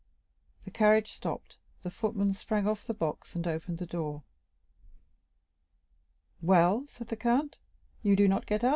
[0.65, 4.23] The carriage stopped, the footman sprang off the box and opened the door.
[6.41, 7.59] "Well," said the count,
[8.01, 8.69] "you do not get out, M.